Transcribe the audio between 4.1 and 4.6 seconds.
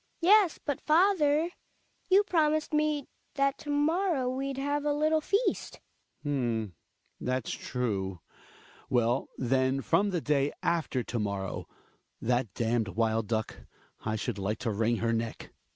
we'd